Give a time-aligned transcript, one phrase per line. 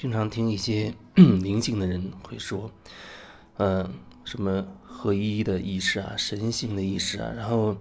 [0.00, 2.70] 经常听一些 灵性的人会说，
[3.56, 3.90] 嗯，
[4.22, 7.76] 什么合一的意识啊，神性的意识啊，然后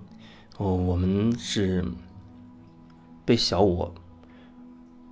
[0.58, 1.86] 哦，我们是
[3.24, 3.94] 被小我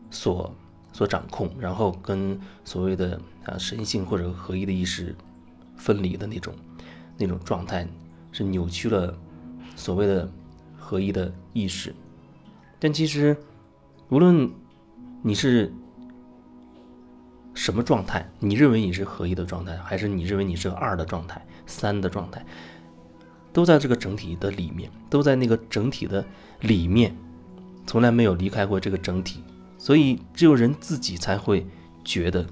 [0.09, 0.52] 所
[0.91, 5.15] 所掌控，然后跟所谓的啊神性或者合一的意识
[5.77, 6.55] 分离的那种
[7.19, 7.87] 那种状态，
[8.31, 9.15] 是扭曲了
[9.75, 10.27] 所谓的
[10.75, 11.93] 合一的意识。
[12.79, 13.37] 但其实，
[14.09, 14.51] 无论
[15.21, 15.71] 你是
[17.55, 22.45] 什么状态，你认为你是合一的状态，还是你认为你是个二的状态、三的状态，
[23.54, 26.23] 都在这个整体的里面，都在那个整体的
[26.59, 27.16] 里面，
[27.88, 29.41] 从来没有离开过这个整体。
[29.78, 31.66] 所以，只有人自己才会
[32.04, 32.45] 觉得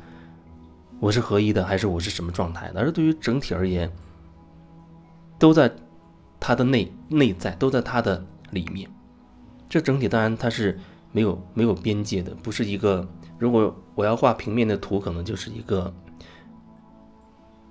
[1.00, 2.80] 我是合一的，还是我是什么状态的。
[2.80, 3.92] 而对于整体而言，
[5.38, 5.70] 都在
[6.40, 8.90] 它的内内在，都在它的里面。
[9.68, 10.80] 这整体当然它是
[11.12, 13.06] 没有没有边界的，不是一个。
[13.40, 15.94] 如果我要画平面的图，可能就是一个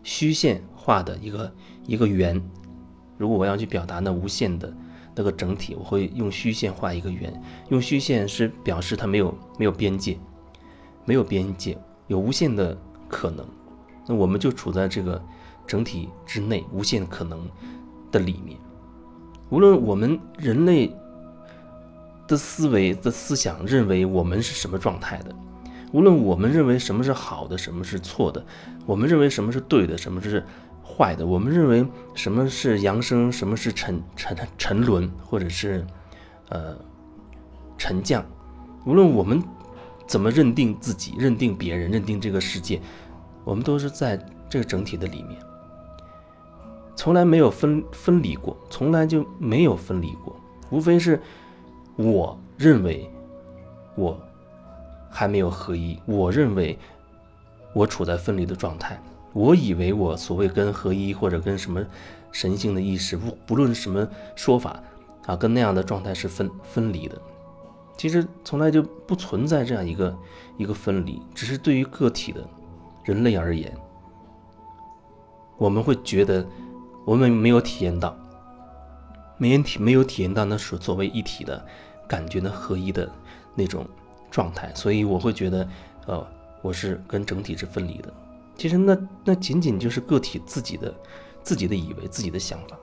[0.02, 1.52] 虚线画的一个
[1.86, 2.40] 一个圆。
[3.16, 4.74] 如果我要去表达那无限的
[5.14, 7.32] 那个整体，我会用虚线画一个圆。
[7.70, 10.18] 用虚线是表示它没有没有边界，
[11.04, 12.76] 没有边界，有无限的
[13.08, 13.46] 可能。
[14.06, 15.22] 那我们就处在这个
[15.66, 17.48] 整体之内，无限可能
[18.10, 18.58] 的里面。
[19.50, 20.94] 无论我们人类。
[22.28, 25.34] 的思维的思想认为我们是什么状态的？
[25.92, 28.44] 无论我们认为什么是好的，什么是错的，
[28.86, 30.44] 我们认为什么是对的，什么是
[30.84, 35.86] 坏的，我们认为什么是扬升，什么是沉沉沉沦，或者是
[36.48, 36.76] 呃
[37.78, 38.24] 沉降。
[38.84, 39.42] 无论我们
[40.06, 42.80] 怎么认定自己，认定别人，认定这个世界，
[43.44, 44.18] 我们都是在
[44.48, 45.38] 这个整体的里面，
[46.96, 50.34] 从来没有分分离过，从来就没有分离过，
[50.70, 51.20] 无非是。
[51.94, 53.08] 我认为
[53.96, 54.18] 我
[55.12, 56.76] 还没有合一，我认为
[57.72, 59.00] 我处在分离的状态。
[59.34, 61.80] 我以为我所谓跟合一或者跟什么
[62.32, 64.82] 神性的意识，不不论什么说法
[65.26, 67.16] 啊，跟那样的状态是分分离的。
[67.96, 70.16] 其实从来就不存在这样一个
[70.56, 72.42] 一个分离，只是对于个体的
[73.04, 73.72] 人类而言，
[75.58, 76.44] 我们会觉得
[77.04, 78.16] 我们没有体验到。
[79.38, 81.64] 没体没有体验到那所作为一体的
[82.06, 83.10] 感觉的合一的
[83.56, 83.84] 那种
[84.32, 85.68] 状态，所以我会觉得，
[86.06, 86.26] 呃，
[86.62, 88.12] 我是跟整体是分离的。
[88.56, 90.94] 其实那那仅仅就是个体自己的
[91.42, 92.76] 自己的以为自己的想法。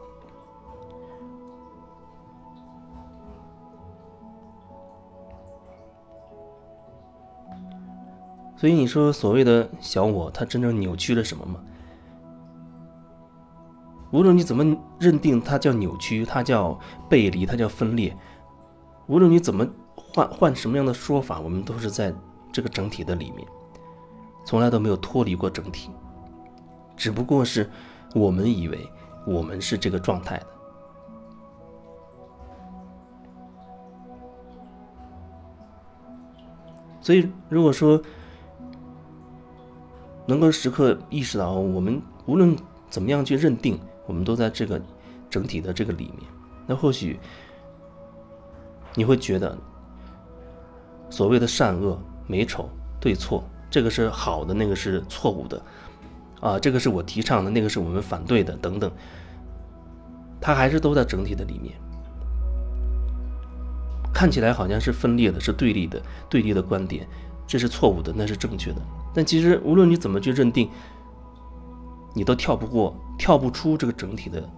[8.55, 11.59] 所以你说所谓的小我，它真正扭曲了什么吗？
[14.11, 16.77] 无论你怎么认定它叫扭曲，它叫
[17.07, 18.13] 背离，它叫分裂，
[19.07, 19.65] 无论你怎么
[20.13, 22.13] 换换什么样的说法，我们都是在
[22.51, 23.47] 这个整体的里面，
[24.45, 25.89] 从来都没有脱离过整体，
[26.95, 27.69] 只不过是
[28.13, 28.89] 我们以为
[29.25, 30.47] 我们是这个状态的。
[37.01, 38.01] 所以，如果说
[40.25, 42.55] 能够时刻意识到，我们无论
[42.89, 43.79] 怎么样去认定。
[44.05, 44.81] 我们都在这个
[45.29, 46.27] 整体的这个里面，
[46.65, 47.19] 那或许
[48.95, 49.55] 你会觉得，
[51.19, 55.61] 所谓的善恶、美丑、对错，这个是好的，那个是错误的，
[56.39, 58.89] 啊，这个是我提倡的，那个是我们反对的，等等，
[60.39, 61.75] 它还是都在整体的里面，
[64.13, 67.05] 看起来好像是分裂的，是对立的，对立的观点，
[67.45, 68.81] 这是错误的，那是正确的，
[69.13, 70.69] 但其实无论你怎么去认定。
[72.13, 74.49] 你都跳不过，跳不出这个整体的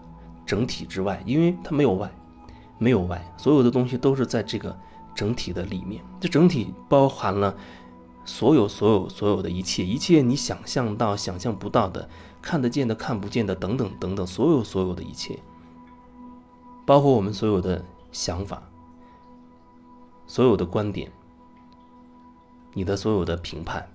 [0.45, 2.07] 整体之外，因为它没有外，
[2.77, 4.77] 没有外，所有的东西都是在这个
[5.15, 6.03] 整体的里面。
[6.19, 7.55] 这整体包含了
[8.25, 12.09] 所有、所有、所有的一切，一切你想象到、想象不到的、
[12.41, 15.39] 看得见的、看不见的等等等等，所有、所有的一切，
[16.85, 18.61] 包括我们所有的想法、
[20.27, 21.11] 所有的观点、
[22.73, 23.89] 你的所有的评判。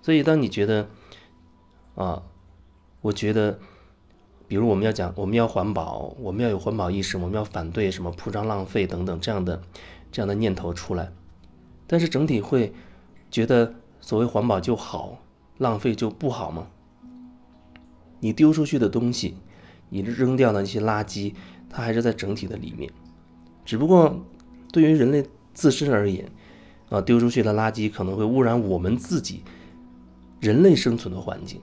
[0.00, 0.88] 所以，当你觉得，
[1.96, 2.22] 啊，
[3.02, 3.58] 我觉得，
[4.48, 9.62] 比如我们要讲，我们要环保，我们要有环保意识，我们要反对什么铺张浪费等等这样的
[10.10, 11.12] 这样的念头出来，
[11.86, 12.72] 但是整体会
[13.30, 15.18] 觉得所谓环保就好，
[15.58, 16.66] 浪费就不好吗？
[18.20, 19.36] 你丢出去的东西，
[19.90, 21.34] 你扔掉的一些垃圾，
[21.68, 22.90] 它还是在整体的里面，
[23.66, 24.24] 只不过
[24.72, 26.26] 对于人类自身而言，
[26.88, 29.42] 啊，丢出去的垃圾可能会污染我们自己
[30.40, 31.60] 人类生存的环境。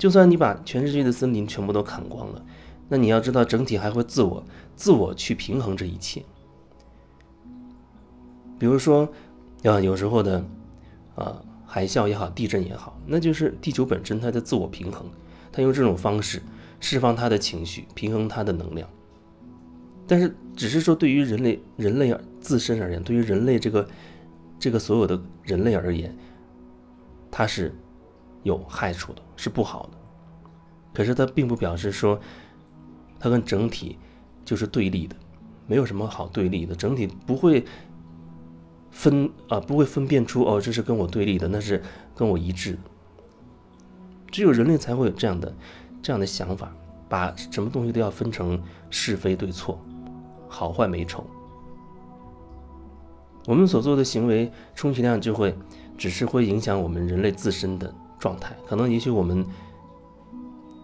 [0.00, 2.42] 就算你把全世界的森林全部都砍光了，
[2.88, 4.42] 那你要知道，整体还会自我
[4.74, 6.24] 自我去平衡这一切。
[8.58, 9.06] 比如说，
[9.62, 10.42] 啊，有时候的
[11.16, 15.04] 啊，海啸也好，地震也好，那就是地球本身它的自我平衡，
[15.52, 16.40] 它用这种方式
[16.80, 18.88] 释放它的情绪，平衡它的能量。
[20.06, 23.86] 但是，只是说对于人类人类自身而言，对于人类这个
[24.58, 26.16] 这个所有的人类而言，
[27.30, 27.74] 它是
[28.42, 29.98] 有害处的，是不好的。
[30.92, 32.18] 可是它并不表示说
[33.18, 33.98] 它跟整体
[34.44, 35.16] 就是对立的，
[35.66, 37.64] 没有什么好对立的，整体不会
[38.90, 41.82] 分啊，不会分辨出哦，这是跟我对立的，那是
[42.14, 42.76] 跟我一致。
[44.30, 45.54] 只有人类才会有这样的
[46.02, 46.72] 这样的想法，
[47.08, 48.60] 把什么东西都要分成
[48.90, 49.80] 是非对错。
[50.48, 51.24] 好坏美丑，
[53.46, 55.56] 我们所做的行为，充其量就会，
[55.96, 58.54] 只是会影响我们人类自身的状态。
[58.68, 59.44] 可能也许我们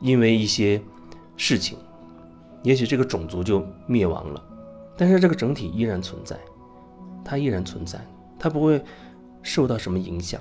[0.00, 0.82] 因为一些
[1.36, 1.78] 事情，
[2.64, 4.42] 也许这个种族就灭亡了，
[4.96, 6.36] 但是这个整体依然存在，
[7.24, 8.04] 它依然存在，
[8.38, 8.82] 它不会
[9.42, 10.40] 受到什么影响。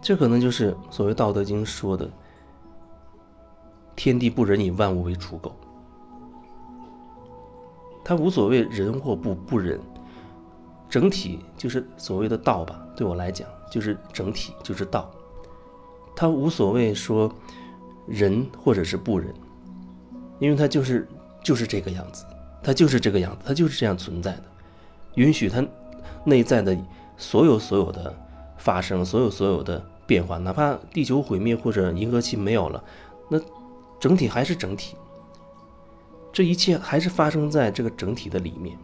[0.00, 2.08] 这可能就是所谓《道德经》说的。
[3.94, 5.54] 天地不仁，以万物为刍狗。
[8.02, 9.78] 他无所谓仁或不不仁，
[10.92, 12.78] 整体就是所谓的道吧。
[12.94, 15.10] 对我来讲，就是整体就是道。
[16.14, 17.32] 他无所谓说
[18.06, 19.32] 仁或者是不仁，
[20.38, 21.08] 因为他就是
[21.42, 22.26] 就是这个样子，
[22.62, 24.42] 他就是这个样子，他就是这样存在的。
[25.14, 25.64] 允许他
[26.24, 26.76] 内在的
[27.16, 28.14] 所有所有的
[28.58, 32.84] 发生，所有所有的变化，哪怕地球毁灭或者银河系没有了，
[33.30, 33.40] 那。
[33.98, 34.96] 整体还是整体，
[36.32, 38.76] 这一切还是发生在这个整体的里面。